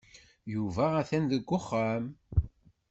Yuba 0.53 0.85
atan 1.01 1.23
deg 1.31 1.45
uxxam. 1.57 2.03